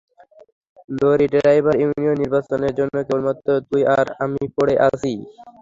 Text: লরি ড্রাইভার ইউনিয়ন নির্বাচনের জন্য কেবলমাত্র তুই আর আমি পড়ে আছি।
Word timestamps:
লরি 0.95 1.27
ড্রাইভার 1.33 1.75
ইউনিয়ন 1.77 2.15
নির্বাচনের 2.21 2.73
জন্য 2.79 2.95
কেবলমাত্র 3.01 3.47
তুই 3.69 3.81
আর 3.95 4.05
আমি 4.23 4.41
পড়ে 4.55 4.75
আছি। 4.87 5.11